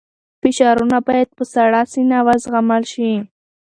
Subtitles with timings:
[0.41, 3.11] فشارونه باید په سړه سینه وزغمل شي.